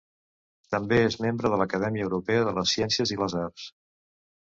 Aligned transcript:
També 0.75 0.99
és 1.09 1.17
membre 1.27 1.53
de 1.55 1.61
l'Acadèmia 1.63 2.09
Europea 2.09 2.49
de 2.51 2.57
les 2.59 2.75
Ciències 2.77 3.17
i 3.17 3.23
les 3.25 3.41
Arts. 3.47 3.73